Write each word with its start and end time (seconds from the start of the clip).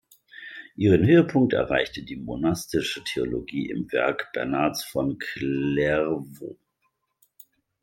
Ihren 0.77 1.05
Höhepunkt 1.05 1.53
erreichte 1.53 2.01
die 2.01 2.15
monastische 2.15 3.03
Theologie 3.03 3.69
im 3.69 3.91
Werk 3.91 4.31
Bernhards 4.33 4.83
von 4.83 5.19
Clairvaux. 5.19 6.57